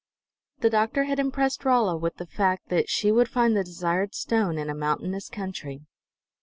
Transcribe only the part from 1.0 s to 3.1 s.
had impressed Rolla with the fact that